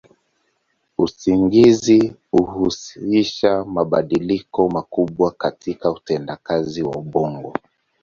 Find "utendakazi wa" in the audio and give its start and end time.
5.91-6.95